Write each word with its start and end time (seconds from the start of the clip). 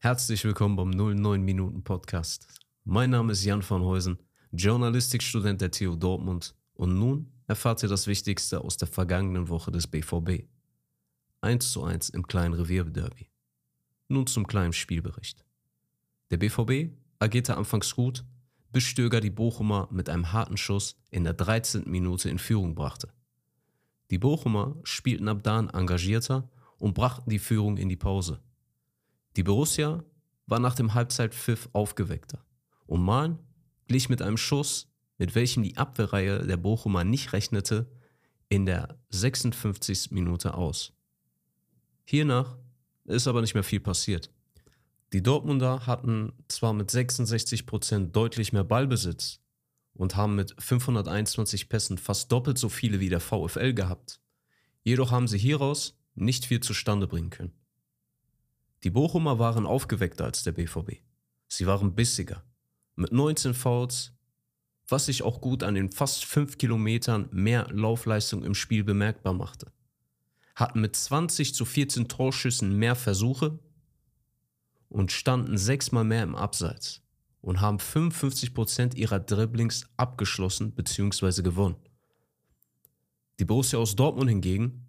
Herzlich 0.00 0.44
willkommen 0.44 0.76
beim 0.76 0.90
09 0.90 1.42
Minuten 1.42 1.82
Podcast. 1.82 2.46
Mein 2.84 3.10
Name 3.10 3.32
ist 3.32 3.44
Jan 3.44 3.68
van 3.68 3.82
Heusen, 3.82 4.16
Journalistikstudent 4.52 5.60
der 5.60 5.72
TU 5.72 5.96
Dortmund 5.96 6.54
und 6.74 6.96
nun 6.96 7.32
erfahrt 7.48 7.82
ihr 7.82 7.88
das 7.88 8.06
Wichtigste 8.06 8.60
aus 8.60 8.76
der 8.76 8.86
vergangenen 8.86 9.48
Woche 9.48 9.72
des 9.72 9.88
BVB. 9.88 10.44
1 11.40 11.72
zu 11.72 11.82
1 11.82 12.10
im 12.10 12.28
kleinen 12.28 12.54
Revierderby. 12.54 13.28
Nun 14.06 14.28
zum 14.28 14.46
kleinen 14.46 14.72
Spielbericht. 14.72 15.44
Der 16.30 16.36
BVB 16.36 16.92
agierte 17.18 17.56
anfangs 17.56 17.92
gut, 17.92 18.24
bis 18.70 18.84
Stöger 18.84 19.20
die 19.20 19.30
Bochumer 19.30 19.88
mit 19.90 20.08
einem 20.08 20.30
harten 20.32 20.56
Schuss 20.56 20.94
in 21.10 21.24
der 21.24 21.34
13. 21.34 21.90
Minute 21.90 22.30
in 22.30 22.38
Führung 22.38 22.76
brachte. 22.76 23.08
Die 24.12 24.18
Bochumer 24.18 24.76
spielten 24.84 25.26
ab 25.26 25.42
dann 25.42 25.68
engagierter 25.70 26.48
und 26.78 26.94
brachten 26.94 27.30
die 27.30 27.40
Führung 27.40 27.78
in 27.78 27.88
die 27.88 27.96
Pause. 27.96 28.40
Die 29.38 29.44
Borussia 29.44 30.02
war 30.48 30.58
nach 30.58 30.74
dem 30.74 30.94
Halbzeitpfiff 30.94 31.68
aufgeweckter 31.72 32.44
und 32.86 33.04
Mahn 33.04 33.38
glich 33.86 34.08
mit 34.08 34.20
einem 34.20 34.36
Schuss, 34.36 34.90
mit 35.16 35.36
welchem 35.36 35.62
die 35.62 35.76
Abwehrreihe 35.76 36.44
der 36.44 36.56
Bochumer 36.56 37.04
nicht 37.04 37.32
rechnete, 37.32 37.88
in 38.48 38.66
der 38.66 38.98
56. 39.10 40.10
Minute 40.10 40.54
aus. 40.54 40.92
Hiernach 42.04 42.58
ist 43.04 43.28
aber 43.28 43.40
nicht 43.40 43.54
mehr 43.54 43.62
viel 43.62 43.78
passiert. 43.78 44.32
Die 45.12 45.22
Dortmunder 45.22 45.86
hatten 45.86 46.32
zwar 46.48 46.72
mit 46.72 46.90
66% 46.90 48.10
deutlich 48.10 48.52
mehr 48.52 48.64
Ballbesitz 48.64 49.38
und 49.94 50.16
haben 50.16 50.34
mit 50.34 50.52
521 50.58 51.68
Pässen 51.68 51.96
fast 51.96 52.32
doppelt 52.32 52.58
so 52.58 52.68
viele 52.68 52.98
wie 52.98 53.08
der 53.08 53.20
VfL 53.20 53.72
gehabt. 53.72 54.20
Jedoch 54.82 55.12
haben 55.12 55.28
sie 55.28 55.38
hieraus 55.38 55.96
nicht 56.16 56.44
viel 56.44 56.58
zustande 56.58 57.06
bringen 57.06 57.30
können. 57.30 57.52
Die 58.84 58.90
Bochumer 58.90 59.38
waren 59.38 59.66
aufgeweckter 59.66 60.24
als 60.24 60.42
der 60.42 60.52
BVB. 60.52 61.00
Sie 61.48 61.66
waren 61.66 61.94
bissiger. 61.94 62.44
Mit 62.94 63.12
19 63.12 63.54
Fouls, 63.54 64.12
was 64.86 65.06
sich 65.06 65.22
auch 65.22 65.40
gut 65.40 65.62
an 65.62 65.74
den 65.74 65.90
fast 65.90 66.24
5 66.24 66.58
Kilometern 66.58 67.28
mehr 67.32 67.68
Laufleistung 67.70 68.44
im 68.44 68.54
Spiel 68.54 68.84
bemerkbar 68.84 69.34
machte. 69.34 69.72
Hatten 70.54 70.80
mit 70.80 70.96
20 70.96 71.54
zu 71.54 71.64
14 71.64 72.08
Torschüssen 72.08 72.76
mehr 72.76 72.96
Versuche 72.96 73.58
und 74.88 75.12
standen 75.12 75.58
sechsmal 75.58 76.04
mehr 76.04 76.22
im 76.22 76.34
Abseits 76.34 77.02
und 77.40 77.60
haben 77.60 77.78
55% 77.78 78.96
ihrer 78.96 79.20
Dribblings 79.20 79.88
abgeschlossen 79.96 80.72
bzw. 80.72 81.42
gewonnen. 81.42 81.76
Die 83.38 83.44
Borussia 83.44 83.78
aus 83.78 83.94
Dortmund 83.94 84.30
hingegen 84.30 84.88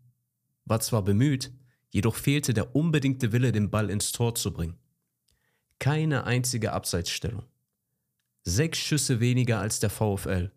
war 0.65 0.79
zwar 0.79 1.03
bemüht, 1.03 1.51
Jedoch 1.89 2.15
fehlte 2.15 2.53
der 2.53 2.75
unbedingte 2.75 3.31
Wille, 3.31 3.51
den 3.51 3.69
Ball 3.69 3.89
ins 3.89 4.11
Tor 4.11 4.35
zu 4.35 4.53
bringen. 4.53 4.77
Keine 5.79 6.25
einzige 6.25 6.73
Abseitsstellung. 6.73 7.45
Sechs 8.43 8.79
Schüsse 8.79 9.19
weniger 9.19 9.59
als 9.59 9.79
der 9.79 9.89
VfL. 9.89 10.51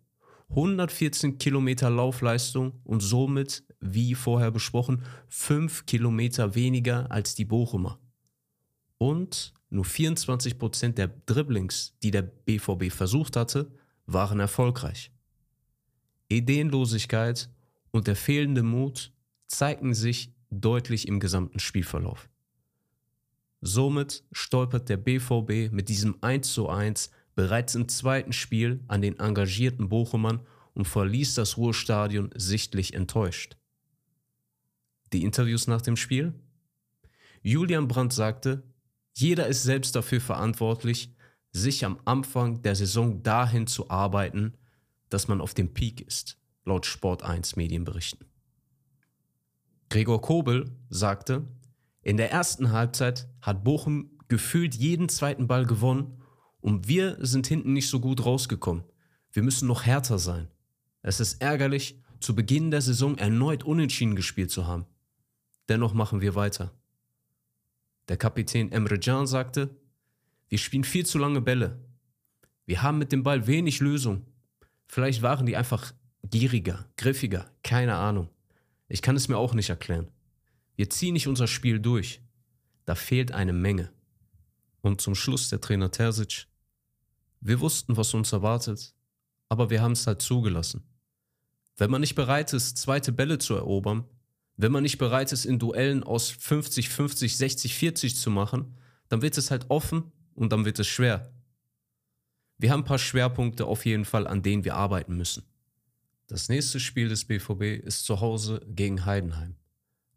114 0.49 1.37
Kilometer 1.39 1.89
Laufleistung 1.89 2.79
und 2.83 2.99
somit, 2.99 3.63
wie 3.79 4.13
vorher 4.13 4.51
besprochen, 4.51 5.03
5 5.29 5.85
Kilometer 5.85 6.53
weniger 6.53 7.09
als 7.11 7.33
die 7.33 7.45
Bochumer. 7.45 7.99
Und 8.97 9.53
nur 9.69 9.85
24 9.85 10.59
Prozent 10.59 10.97
der 10.99 11.07
Dribblings, 11.07 11.97
die 12.03 12.11
der 12.11 12.21
BVB 12.21 12.91
versucht 12.91 13.35
hatte, 13.35 13.71
waren 14.05 14.39
erfolgreich. 14.39 15.11
Ideenlosigkeit 16.29 17.49
und 17.91 18.07
der 18.07 18.15
fehlende 18.15 18.63
Mut 18.63 19.11
zeigten 19.47 19.93
sich 19.93 20.33
deutlich 20.61 21.07
im 21.07 21.19
gesamten 21.19 21.59
Spielverlauf. 21.59 22.29
Somit 23.61 24.23
stolpert 24.31 24.89
der 24.89 24.97
BVB 24.97 25.71
mit 25.71 25.89
diesem 25.89 26.17
1 26.21 26.53
zu 26.53 26.69
1 26.69 27.11
bereits 27.35 27.75
im 27.75 27.87
zweiten 27.87 28.33
Spiel 28.33 28.83
an 28.87 29.01
den 29.01 29.19
engagierten 29.19 29.89
Bochumern 29.89 30.41
und 30.73 30.87
verließ 30.87 31.35
das 31.35 31.57
Ruhestadion 31.57 32.29
sichtlich 32.35 32.93
enttäuscht. 32.93 33.57
Die 35.13 35.23
Interviews 35.23 35.67
nach 35.67 35.81
dem 35.81 35.95
Spiel? 35.95 36.33
Julian 37.41 37.87
Brandt 37.87 38.13
sagte, 38.13 38.63
jeder 39.13 39.47
ist 39.47 39.63
selbst 39.63 39.95
dafür 39.95 40.19
verantwortlich, 40.19 41.13
sich 41.51 41.85
am 41.85 41.99
Anfang 42.05 42.63
der 42.63 42.75
Saison 42.75 43.21
dahin 43.21 43.67
zu 43.67 43.89
arbeiten, 43.89 44.57
dass 45.09 45.27
man 45.27 45.39
auf 45.39 45.53
dem 45.53 45.73
Peak 45.73 46.01
ist, 46.01 46.39
laut 46.65 46.85
Sport 46.85 47.23
1 47.23 47.55
Medienberichten. 47.55 48.32
Gregor 49.93 50.21
Kobel 50.21 50.71
sagte, 50.89 51.47
in 52.01 52.17
der 52.17 52.31
ersten 52.31 52.71
Halbzeit 52.71 53.27
hat 53.41 53.63
Bochum 53.63 54.09
gefühlt 54.27 54.73
jeden 54.73 55.07
zweiten 55.07 55.45
Ball 55.45 55.67
gewonnen 55.67 56.19
und 56.61 56.87
wir 56.87 57.23
sind 57.23 57.45
hinten 57.45 57.73
nicht 57.73 57.87
so 57.87 57.99
gut 57.99 58.25
rausgekommen. 58.25 58.83
Wir 59.31 59.43
müssen 59.43 59.67
noch 59.67 59.85
härter 59.85 60.17
sein. 60.17 60.47
Es 61.03 61.19
ist 61.19 61.43
ärgerlich, 61.43 62.01
zu 62.19 62.33
Beginn 62.33 62.71
der 62.71 62.81
Saison 62.81 63.19
erneut 63.19 63.63
unentschieden 63.63 64.15
gespielt 64.15 64.49
zu 64.49 64.65
haben. 64.65 64.87
Dennoch 65.69 65.93
machen 65.93 66.21
wir 66.21 66.33
weiter. 66.33 66.73
Der 68.07 68.17
Kapitän 68.17 68.71
Emre 68.71 68.97
Can 68.97 69.27
sagte, 69.27 69.77
wir 70.49 70.57
spielen 70.57 70.85
viel 70.85 71.05
zu 71.05 71.19
lange 71.19 71.41
Bälle. 71.41 71.85
Wir 72.65 72.81
haben 72.81 72.97
mit 72.97 73.11
dem 73.11 73.21
Ball 73.21 73.45
wenig 73.45 73.79
Lösung. 73.79 74.25
Vielleicht 74.87 75.21
waren 75.21 75.45
die 75.45 75.55
einfach 75.55 75.93
gieriger, 76.23 76.83
griffiger, 76.97 77.45
keine 77.61 77.93
Ahnung. 77.93 78.32
Ich 78.93 79.01
kann 79.01 79.15
es 79.15 79.27
mir 79.27 79.39
auch 79.39 79.55
nicht 79.55 79.71
erklären. 79.71 80.11
Wir 80.75 80.87
ziehen 80.87 81.13
nicht 81.13 81.27
unser 81.27 81.47
Spiel 81.47 81.79
durch. 81.79 82.21
Da 82.85 82.93
fehlt 82.93 83.31
eine 83.31 83.51
Menge. 83.51 83.91
Und 84.81 85.01
zum 85.01 85.15
Schluss 85.15 85.49
der 85.49 85.59
Trainer 85.59 85.89
Terzic. 85.89 86.45
Wir 87.41 87.59
wussten, 87.59 87.97
was 87.97 88.13
uns 88.13 88.31
erwartet, 88.33 88.93
aber 89.49 89.71
wir 89.71 89.81
haben 89.81 89.93
es 89.93 90.05
halt 90.05 90.21
zugelassen. 90.21 90.83
Wenn 91.75 91.89
man 91.89 92.01
nicht 92.01 92.13
bereit 92.13 92.53
ist, 92.53 92.77
zweite 92.77 93.11
Bälle 93.11 93.39
zu 93.39 93.55
erobern, 93.55 94.05
wenn 94.57 94.71
man 94.71 94.83
nicht 94.83 94.99
bereit 94.99 95.31
ist, 95.31 95.45
in 95.45 95.57
Duellen 95.57 96.03
aus 96.03 96.29
50, 96.29 96.89
50, 96.89 97.35
60, 97.35 97.73
40 97.73 98.15
zu 98.15 98.29
machen, 98.29 98.77
dann 99.09 99.23
wird 99.23 99.39
es 99.39 99.49
halt 99.49 99.71
offen 99.71 100.11
und 100.35 100.51
dann 100.51 100.65
wird 100.65 100.77
es 100.77 100.85
schwer. 100.85 101.33
Wir 102.59 102.69
haben 102.69 102.81
ein 102.81 102.85
paar 102.85 102.99
Schwerpunkte 102.99 103.65
auf 103.65 103.87
jeden 103.87 104.05
Fall, 104.05 104.27
an 104.27 104.43
denen 104.43 104.63
wir 104.63 104.75
arbeiten 104.75 105.17
müssen. 105.17 105.41
Das 106.33 106.49
nächste 106.49 106.79
Spiel 106.79 107.09
des 107.09 107.25
BVB 107.25 107.85
ist 107.85 108.05
zu 108.05 108.19
Hause 108.19 108.65
gegen 108.67 109.05
Heidenheim. 109.05 109.55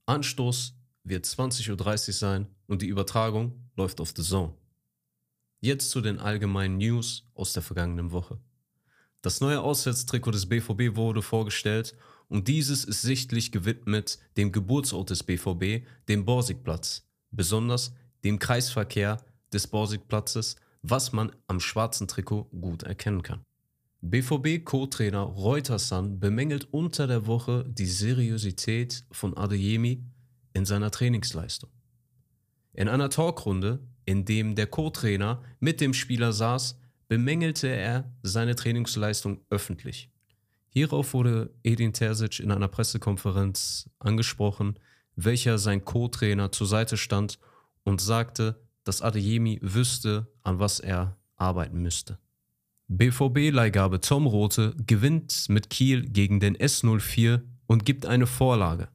Anstoß 0.06 0.74
wird 1.04 1.26
20.30 1.26 2.08
Uhr 2.08 2.14
sein 2.14 2.46
und 2.66 2.80
die 2.80 2.86
Übertragung 2.86 3.68
läuft 3.76 4.00
auf 4.00 4.14
The 4.16 4.22
Zone. 4.22 4.54
Jetzt 5.60 5.90
zu 5.90 6.00
den 6.00 6.18
allgemeinen 6.18 6.78
News 6.78 7.28
aus 7.34 7.52
der 7.52 7.62
vergangenen 7.62 8.12
Woche. 8.12 8.40
Das 9.20 9.42
neue 9.42 9.60
Auswärtstrikot 9.60 10.30
des 10.30 10.48
BVB 10.48 10.96
wurde 10.96 11.20
vorgestellt 11.20 11.94
und 12.28 12.48
dieses 12.48 12.84
ist 12.84 13.02
sichtlich 13.02 13.52
gewidmet 13.52 14.18
dem 14.38 14.52
Geburtsort 14.52 15.10
des 15.10 15.22
BVB, 15.22 15.86
dem 16.08 16.24
Borsigplatz, 16.24 17.06
besonders 17.30 17.92
dem 18.24 18.38
Kreisverkehr 18.38 19.18
des 19.52 19.66
Borsigplatzes, 19.66 20.56
was 20.80 21.12
man 21.12 21.30
am 21.46 21.60
schwarzen 21.60 22.08
Trikot 22.08 22.44
gut 22.58 22.84
erkennen 22.84 23.20
kann. 23.20 23.44
BVB-Co-Trainer 24.10 25.20
Reutersan 25.20 26.20
bemängelt 26.20 26.68
unter 26.72 27.06
der 27.06 27.26
Woche 27.26 27.64
die 27.68 27.86
Seriosität 27.86 29.04
von 29.10 29.36
Adeyemi 29.36 30.04
in 30.52 30.64
seiner 30.64 30.90
Trainingsleistung. 30.90 31.70
In 32.72 32.88
einer 32.88 33.10
Talkrunde, 33.10 33.80
in 34.04 34.24
dem 34.24 34.54
der 34.54 34.66
Co-Trainer 34.66 35.42
mit 35.60 35.80
dem 35.80 35.94
Spieler 35.94 36.32
saß, 36.32 36.78
bemängelte 37.08 37.68
er 37.68 38.12
seine 38.22 38.54
Trainingsleistung 38.54 39.40
öffentlich. 39.50 40.10
Hierauf 40.68 41.14
wurde 41.14 41.54
Edin 41.62 41.92
Terzic 41.92 42.38
in 42.40 42.50
einer 42.50 42.68
Pressekonferenz 42.68 43.88
angesprochen, 43.98 44.78
welcher 45.14 45.58
sein 45.58 45.84
Co-Trainer 45.84 46.52
zur 46.52 46.66
Seite 46.66 46.96
stand 46.96 47.38
und 47.82 48.00
sagte, 48.00 48.60
dass 48.84 49.02
Adeyemi 49.02 49.58
wüsste, 49.62 50.26
an 50.42 50.58
was 50.58 50.80
er 50.80 51.16
arbeiten 51.36 51.80
müsste. 51.80 52.18
BVB-Leihgabe 52.88 54.00
Tom 54.00 54.26
Rote 54.26 54.74
gewinnt 54.86 55.46
mit 55.48 55.70
Kiel 55.70 56.08
gegen 56.08 56.38
den 56.38 56.56
S04 56.56 57.42
und 57.66 57.84
gibt 57.84 58.06
eine 58.06 58.26
Vorlage. 58.26 58.88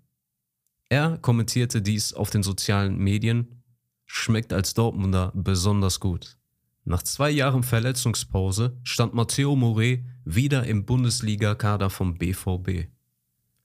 Er 0.88 1.18
kommentierte 1.18 1.82
dies 1.82 2.14
auf 2.14 2.30
den 2.30 2.44
sozialen 2.44 2.98
Medien, 2.98 3.64
schmeckt 4.06 4.54
als 4.54 4.74
Dortmunder 4.74 5.32
besonders 5.36 6.00
gut. 6.00 6.38
Nach 6.84 7.04
zwei 7.04 7.30
Jahren 7.30 7.64
Verletzungspause 7.64 8.78
stand 8.84 9.14
Matteo 9.14 9.56
Moret 9.56 10.04
wieder 10.26 10.66
im 10.66 10.86
Bundesliga-Kader 10.86 11.90
vom 11.90 12.18
BVB. 12.18 12.88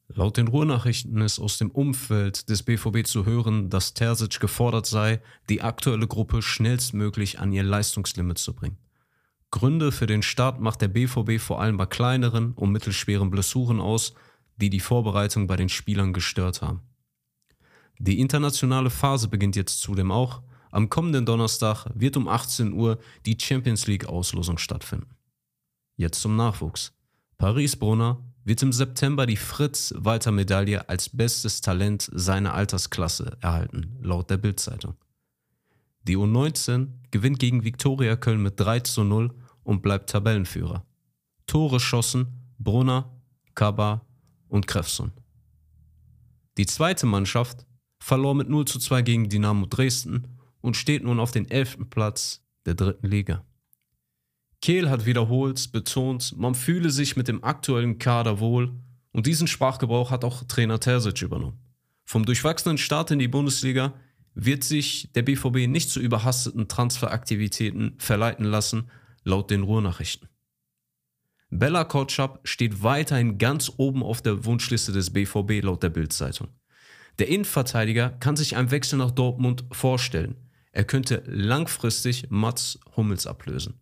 Laut 0.09 0.37
den 0.37 0.49
Ruhrnachrichten 0.49 1.21
ist 1.21 1.39
aus 1.39 1.59
dem 1.59 1.71
Umfeld 1.71 2.49
des 2.49 2.63
BVB 2.63 3.07
zu 3.07 3.27
hören, 3.27 3.71
dass 3.71 3.95
Terzic 3.95 4.39
gefordert 4.39 4.87
sei, 4.87 5.21
die 5.49 5.63
aktuelle 5.63 6.07
Gruppe 6.07 6.43
schnellstmöglich 6.43 7.41
an 7.41 7.53
ihr 7.53 7.65
Leistungslimit 7.65 8.39
zu 8.39 8.55
bringen. 8.55 8.79
Gründe 9.51 9.93
für 9.93 10.07
den 10.07 10.23
Start 10.23 10.61
macht 10.61 10.83
der 10.83 10.89
BVB 10.89 11.41
vor 11.41 11.61
allem 11.61 11.77
bei 11.77 11.87
kleineren 11.87 12.53
und 12.53 12.73
mittelschweren 12.73 13.31
Blessuren 13.31 13.81
aus, 13.81 14.15
die 14.57 14.71
die 14.71 14.81
bei 14.81 15.57
den 15.57 15.69
Spielern 15.69 16.13
gestört 16.13 16.63
haben. 16.63 16.81
Die 17.99 18.21
internationale 18.21 18.91
Phase 18.91 19.29
beginnt 19.29 19.57
jetzt 19.57 19.81
zudem 19.81 20.11
auch, 20.11 20.43
Am 20.71 20.91
kommenden 20.91 21.25
Donnerstag 21.25 21.87
wird 21.95 22.19
um 22.19 22.29
18 22.29 22.75
Uhr 22.75 22.99
die 23.25 23.39
Champions 23.41 23.87
League-Auslosung 23.87 24.59
stattfinden. 24.59 25.09
Jetzt 25.97 26.21
zum 26.21 26.37
Nachwuchs. 26.37 26.93
Paris 27.39 27.77
Brunner 27.77 28.23
wird 28.45 28.63
im 28.63 28.73
September 28.73 29.25
die 29.25 29.37
Fritz-Walter-Medaille 29.39 30.89
als 30.89 31.09
bestes 31.09 31.63
Talent 31.63 32.11
seiner 32.13 32.53
Altersklasse 32.53 33.39
erhalten, 33.41 33.97
laut 34.03 34.29
der 34.29 34.37
Bild-Zeitung. 34.37 34.97
Die 36.07 36.17
U19 36.17 36.89
gewinnt 37.11 37.41
gegen 37.41 37.65
Viktoria 37.65 38.15
Köln 38.15 38.41
mit 38.41 38.61
3 38.61 38.81
zu 38.81 39.03
0 39.03 39.35
und 39.65 39.83
bleibt 39.83 40.11
Tabellenführer. 40.11 40.87
Tore 41.47 41.81
schossen 41.81 42.29
Brunner, 42.59 43.13
Kaba 43.55 44.07
und 44.49 44.69
Krefson. 44.69 45.13
Die 46.59 46.67
zweite 46.67 47.07
Mannschaft 47.07 47.67
verlor 47.99 48.35
mit 48.35 48.49
0 48.49 48.67
zu 48.67 48.79
2 48.79 49.03
gegen 49.03 49.29
Dynamo 49.29 49.67
Dresden 49.67 50.39
und 50.61 50.77
steht 50.77 51.03
nun 51.03 51.19
auf 51.19 51.33
den 51.33 51.51
11. 51.51 51.91
Platz 51.91 52.41
der 52.67 52.75
dritten 52.75 53.09
Liga. 53.09 53.45
Kehl 54.63 54.89
hat 54.89 55.07
wiederholt 55.07 55.73
betont, 55.73 56.35
man 56.37 56.55
fühle 56.55 56.91
sich 56.91 57.17
mit 57.17 57.27
dem 57.27 57.43
aktuellen 57.43 57.99
Kader 57.99 58.39
wohl 58.39 58.73
und 59.11 59.27
diesen 59.27 59.49
Sprachgebrauch 59.49 60.13
hat 60.13 60.25
auch 60.25 60.45
Trainer 60.45 60.79
Terzic 60.79 61.23
übernommen. 61.23 61.59
Vom 62.05 62.25
durchwachsenen 62.25 62.79
Start 62.79 63.11
in 63.11 63.19
die 63.19 63.29
Bundesliga 63.29 63.95
wird 64.37 64.63
sich 64.63 65.11
der 65.15 65.23
BVB 65.23 65.67
nicht 65.67 65.91
zu 65.91 65.99
überhasteten 65.99 66.69
Transferaktivitäten 66.69 67.95
verleiten 67.99 68.45
lassen, 68.45 68.91
laut 69.25 69.51
den 69.51 69.63
Ruhrnachrichten. 69.63 70.29
Bella 71.49 71.85
Kotschap 71.85 72.41
steht 72.45 72.83
weiterhin 72.83 73.39
ganz 73.39 73.73
oben 73.79 74.03
auf 74.03 74.21
der 74.21 74.45
Wunschliste 74.45 74.93
des 74.93 75.13
BVB 75.13 75.63
laut 75.63 75.83
der 75.83 75.89
Bildzeitung. 75.89 76.49
Der 77.19 77.29
Innenverteidiger 77.29 78.11
kann 78.11 78.37
sich 78.37 78.57
einen 78.57 78.71
Wechsel 78.71 78.99
nach 78.99 79.11
Dortmund 79.11 79.65
vorstellen. 79.73 80.37
Er 80.71 80.85
könnte 80.85 81.23
langfristig 81.27 82.27
Mats 82.29 82.79
Hummels 82.95 83.27
ablösen. 83.27 83.81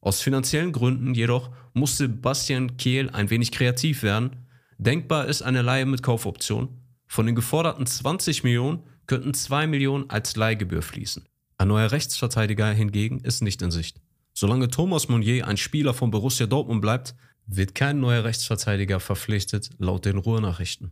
Aus 0.00 0.20
finanziellen 0.20 0.70
Gründen 0.70 1.14
jedoch 1.14 1.50
muss 1.72 1.98
Sebastian 1.98 2.76
Kehl 2.76 3.10
ein 3.10 3.30
wenig 3.30 3.50
kreativ 3.50 4.04
werden. 4.04 4.46
Denkbar 4.78 5.26
ist 5.26 5.42
eine 5.42 5.62
Leihe 5.62 5.86
mit 5.86 6.04
Kaufoption. 6.04 6.81
Von 7.12 7.26
den 7.26 7.34
geforderten 7.34 7.84
20 7.84 8.42
Millionen 8.42 8.84
könnten 9.06 9.34
2 9.34 9.66
Millionen 9.66 10.08
als 10.08 10.34
Leihgebühr 10.34 10.80
fließen. 10.80 11.28
Ein 11.58 11.68
neuer 11.68 11.92
Rechtsverteidiger 11.92 12.72
hingegen 12.72 13.20
ist 13.20 13.42
nicht 13.42 13.60
in 13.60 13.70
Sicht. 13.70 14.00
Solange 14.32 14.68
Thomas 14.68 15.10
Monnier 15.10 15.46
ein 15.46 15.58
Spieler 15.58 15.92
von 15.92 16.10
Borussia 16.10 16.46
Dortmund 16.46 16.80
bleibt, 16.80 17.14
wird 17.46 17.74
kein 17.74 18.00
neuer 18.00 18.24
Rechtsverteidiger 18.24 18.98
verpflichtet, 18.98 19.68
laut 19.76 20.06
den 20.06 20.16
Ruhrnachrichten. 20.16 20.90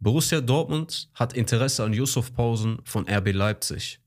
Borussia 0.00 0.42
Dortmund 0.42 1.08
hat 1.14 1.32
Interesse 1.32 1.82
an 1.82 1.94
Yusuf 1.94 2.34
Pausen 2.34 2.80
von 2.84 3.08
RB 3.08 3.32
Leipzig. 3.32 4.00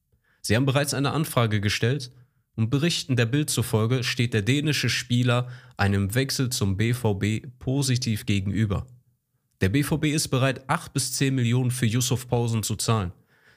Sie 0.44 0.56
haben 0.56 0.68
bereits 0.68 0.94
eine 0.94 1.10
Anfrage 1.10 1.60
gestellt 1.60 2.12
und 2.56 2.70
Berichten 2.70 3.16
der 3.16 3.26
Bild 3.26 3.50
zufolge 3.50 4.04
steht 4.04 4.36
der 4.36 4.44
dänische 4.44 4.90
Spieler 4.90 5.50
einem 5.76 6.14
Wechsel 6.14 6.52
zum 6.52 6.78
BVB 6.78 7.48
positiv 7.58 8.28
gegenüber. 8.28 8.86
Der 9.62 9.70
BVB 9.70 10.06
ist 10.06 10.30
bereit, 10.30 10.68
8 10.68 10.92
bis 10.92 11.14
10 11.14 11.36
Millionen 11.36 11.70
für 11.70 11.86
Yusuf 11.86 12.28
Pausen 12.28 12.64
zu 12.64 12.76
zahlen. 12.76 13.12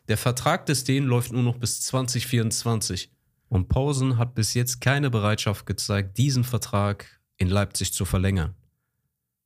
Der 0.06 0.19
Vertrag 0.19 0.67
des 0.67 0.85
Dänen 0.85 1.09
läuft 1.09 1.33
nur 1.33 1.43
noch 1.43 1.56
bis 1.56 1.81
2024 1.81 3.11
und 3.49 3.71
Pausen 3.71 4.19
hat 4.19 4.35
bis 4.35 4.53
jetzt 4.53 4.83
keine 4.83 5.09
Bereitschaft 5.09 5.65
gezeigt, 5.65 6.19
diesen 6.19 6.45
Vertrag 6.45 7.06
in 7.39 7.49
Leipzig 7.49 7.95
zu 7.95 8.05
verlängern. 8.05 8.55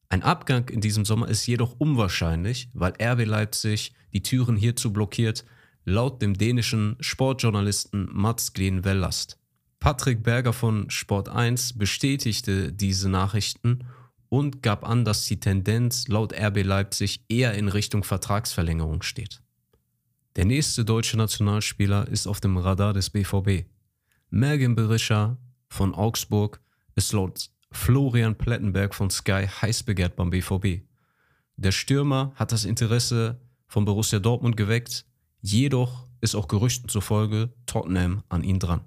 Ein 0.08 0.24
Abgang 0.24 0.68
in 0.68 0.80
diesem 0.80 1.04
Sommer 1.04 1.28
ist 1.28 1.46
jedoch 1.46 1.76
unwahrscheinlich, 1.78 2.70
weil 2.72 2.94
RB 3.00 3.24
Leipzig 3.24 3.92
die 4.12 4.22
Türen 4.22 4.56
hierzu 4.56 4.92
blockiert, 4.92 5.44
laut 5.84 6.20
dem 6.22 6.36
dänischen 6.36 6.96
Sportjournalisten 6.98 8.08
Mats 8.12 8.52
Glen 8.52 8.84
Wellast. 8.84 9.38
Patrick 9.78 10.24
Berger 10.24 10.52
von 10.52 10.90
Sport 10.90 11.28
1 11.28 11.78
bestätigte 11.78 12.72
diese 12.72 13.08
Nachrichten 13.08 13.84
und 14.28 14.62
gab 14.62 14.88
an, 14.88 15.04
dass 15.04 15.24
die 15.24 15.40
Tendenz 15.40 16.08
laut 16.08 16.32
RB 16.32 16.62
Leipzig 16.62 17.24
eher 17.28 17.54
in 17.54 17.68
Richtung 17.68 18.04
Vertragsverlängerung 18.04 19.02
steht. 19.02 19.42
Der 20.36 20.44
nächste 20.44 20.84
deutsche 20.84 21.16
Nationalspieler 21.16 22.06
ist 22.08 22.26
auf 22.26 22.40
dem 22.40 22.56
Radar 22.56 22.92
des 22.92 23.10
BVB. 23.10 23.66
Mergen 24.30 24.74
Berischer 24.74 25.38
von 25.68 25.94
Augsburg 25.94 26.60
ist 26.94 27.12
laut 27.12 27.50
Florian 27.70 28.36
Plettenberg 28.36 28.94
von 28.94 29.10
Sky 29.10 29.46
heiß 29.46 29.82
begehrt 29.82 30.16
beim 30.16 30.30
BVB. 30.30 30.82
Der 31.56 31.72
Stürmer 31.72 32.32
hat 32.34 32.52
das 32.52 32.64
Interesse 32.64 33.40
von 33.66 33.84
Borussia 33.84 34.18
Dortmund 34.18 34.56
geweckt, 34.56 35.04
jedoch 35.40 36.06
ist 36.20 36.34
auch 36.34 36.48
Gerüchten 36.48 36.88
zufolge 36.88 37.52
Tottenham 37.66 38.22
an 38.28 38.44
ihn 38.44 38.58
dran. 38.58 38.80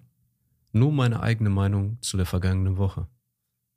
Nur 0.72 0.92
meine 0.92 1.22
eigene 1.22 1.50
Meinung 1.50 1.98
zu 2.02 2.18
der 2.18 2.26
vergangenen 2.26 2.78
Woche. 2.78 3.08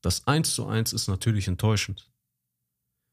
Das 0.04 0.26
1 0.26 0.54
zu 0.54 0.66
1 0.66 0.92
ist 0.92 1.08
natürlich 1.08 1.48
enttäuschend. 1.48 2.10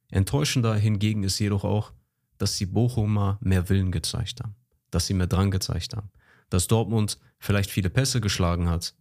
Enttäuschender 0.09 0.75
hingegen 0.75 1.23
ist 1.23 1.39
jedoch 1.39 1.63
auch, 1.63 1.93
dass 2.37 2.57
die 2.57 2.65
Bochumer 2.65 3.37
mehr 3.39 3.69
Willen 3.69 3.93
gezeigt 3.93 4.41
haben, 4.41 4.55
dass 4.89 5.07
sie 5.07 5.13
mehr 5.13 5.27
Drang 5.27 5.51
gezeigt 5.51 5.95
haben, 5.95 6.11
dass 6.49 6.67
Dortmund 6.67 7.17
vielleicht 7.39 7.71
viele 7.71 7.89
Pässe 7.89 8.19
geschlagen 8.19 8.67
hat, 8.67 8.93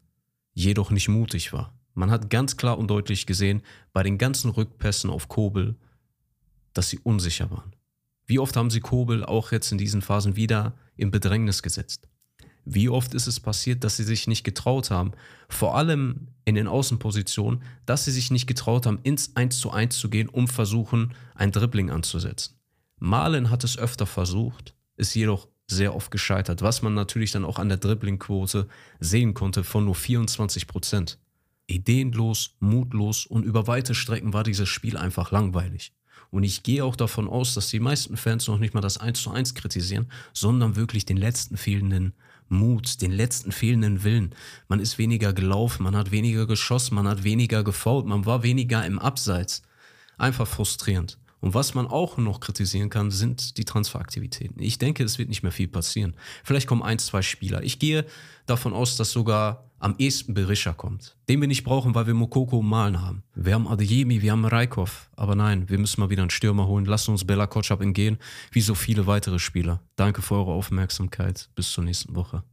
jedoch 0.54 0.92
nicht 0.92 1.08
mutig 1.08 1.52
war. 1.52 1.76
Man 1.94 2.12
hat 2.12 2.30
ganz 2.30 2.56
klar 2.56 2.78
und 2.78 2.86
deutlich 2.86 3.26
gesehen, 3.26 3.60
bei 3.92 4.04
den 4.04 4.18
ganzen 4.18 4.52
Rückpässen 4.52 5.10
auf 5.10 5.26
Kobel, 5.26 5.74
dass 6.74 6.90
sie 6.90 7.00
unsicher 7.00 7.50
waren. 7.50 7.74
Wie 8.24 8.38
oft 8.38 8.54
haben 8.54 8.70
sie 8.70 8.78
Kobel 8.78 9.24
auch 9.24 9.50
jetzt 9.50 9.72
in 9.72 9.78
diesen 9.78 10.00
Phasen 10.00 10.36
wieder 10.36 10.78
in 10.94 11.10
Bedrängnis 11.10 11.60
gesetzt? 11.60 12.08
Wie 12.64 12.88
oft 12.88 13.14
ist 13.14 13.26
es 13.26 13.40
passiert, 13.40 13.84
dass 13.84 13.96
sie 13.96 14.04
sich 14.04 14.26
nicht 14.26 14.44
getraut 14.44 14.90
haben, 14.90 15.12
vor 15.48 15.76
allem 15.76 16.28
in 16.44 16.54
den 16.54 16.68
Außenpositionen, 16.68 17.62
dass 17.86 18.04
sie 18.04 18.12
sich 18.12 18.30
nicht 18.30 18.46
getraut 18.46 18.86
haben, 18.86 19.00
ins 19.02 19.36
1 19.36 19.58
zu 19.58 19.70
1 19.70 19.98
zu 19.98 20.10
gehen, 20.10 20.28
um 20.28 20.48
versuchen, 20.48 21.14
ein 21.34 21.52
Dribbling 21.52 21.90
anzusetzen. 21.90 22.56
Malen 22.98 23.50
hat 23.50 23.64
es 23.64 23.78
öfter 23.78 24.06
versucht, 24.06 24.74
ist 24.96 25.14
jedoch 25.14 25.48
sehr 25.66 25.94
oft 25.94 26.10
gescheitert, 26.10 26.62
was 26.62 26.82
man 26.82 26.94
natürlich 26.94 27.32
dann 27.32 27.44
auch 27.44 27.58
an 27.58 27.68
der 27.68 27.78
Dribblingquote 27.78 28.68
sehen 28.98 29.34
konnte 29.34 29.64
von 29.64 29.84
nur 29.84 29.94
24 29.94 30.66
Prozent. 30.66 31.18
Ideenlos, 31.66 32.56
mutlos 32.58 33.26
und 33.26 33.44
über 33.44 33.66
weite 33.68 33.94
Strecken 33.94 34.32
war 34.32 34.42
dieses 34.42 34.68
Spiel 34.68 34.96
einfach 34.96 35.30
langweilig. 35.30 35.92
Und 36.30 36.44
ich 36.44 36.62
gehe 36.62 36.84
auch 36.84 36.96
davon 36.96 37.28
aus, 37.28 37.54
dass 37.54 37.68
die 37.68 37.80
meisten 37.80 38.16
Fans 38.16 38.46
noch 38.46 38.58
nicht 38.58 38.74
mal 38.74 38.80
das 38.80 38.98
1 38.98 39.20
zu 39.20 39.30
1 39.30 39.54
kritisieren, 39.54 40.10
sondern 40.32 40.76
wirklich 40.76 41.04
den 41.04 41.16
letzten 41.16 41.56
fehlenden 41.56 42.12
Mut, 42.48 43.00
den 43.00 43.12
letzten 43.12 43.52
fehlenden 43.52 44.04
Willen. 44.04 44.34
Man 44.68 44.80
ist 44.80 44.98
weniger 44.98 45.32
gelaufen, 45.32 45.84
man 45.84 45.96
hat 45.96 46.10
weniger 46.10 46.46
geschossen, 46.46 46.94
man 46.94 47.08
hat 47.08 47.24
weniger 47.24 47.64
gefault, 47.64 48.06
man 48.06 48.26
war 48.26 48.42
weniger 48.42 48.84
im 48.84 48.98
Abseits. 48.98 49.62
Einfach 50.18 50.46
frustrierend. 50.46 51.18
Und 51.40 51.54
was 51.54 51.74
man 51.74 51.86
auch 51.86 52.18
noch 52.18 52.40
kritisieren 52.40 52.90
kann, 52.90 53.10
sind 53.10 53.56
die 53.56 53.64
Transferaktivitäten. 53.64 54.60
Ich 54.60 54.78
denke, 54.78 55.04
es 55.04 55.18
wird 55.18 55.30
nicht 55.30 55.42
mehr 55.42 55.52
viel 55.52 55.68
passieren. 55.68 56.14
Vielleicht 56.44 56.66
kommen 56.66 56.82
ein, 56.82 56.98
zwei 56.98 57.22
Spieler. 57.22 57.62
Ich 57.62 57.78
gehe 57.78 58.04
davon 58.46 58.74
aus, 58.74 58.96
dass 58.96 59.10
sogar 59.10 59.69
am 59.80 59.96
ehesten 59.98 60.34
Berisha 60.34 60.72
kommt. 60.72 61.16
Den 61.28 61.40
wir 61.40 61.48
nicht 61.48 61.64
brauchen, 61.64 61.94
weil 61.94 62.06
wir 62.06 62.14
Mokoko 62.14 62.58
und 62.58 62.66
Malen 62.66 63.02
haben. 63.02 63.24
Wir 63.34 63.54
haben 63.54 63.66
Adeyemi, 63.66 64.22
wir 64.22 64.32
haben 64.32 64.44
Raikov. 64.44 65.10
Aber 65.16 65.34
nein, 65.34 65.68
wir 65.68 65.78
müssen 65.78 66.00
mal 66.00 66.10
wieder 66.10 66.22
einen 66.22 66.30
Stürmer 66.30 66.66
holen. 66.66 66.84
Lasst 66.84 67.08
uns 67.08 67.26
Bella 67.26 67.46
Kotschap 67.46 67.80
entgehen, 67.80 68.18
wie 68.52 68.60
so 68.60 68.74
viele 68.74 69.06
weitere 69.06 69.38
Spieler. 69.38 69.80
Danke 69.96 70.22
für 70.22 70.36
eure 70.36 70.52
Aufmerksamkeit. 70.52 71.50
Bis 71.54 71.72
zur 71.72 71.84
nächsten 71.84 72.14
Woche. 72.14 72.44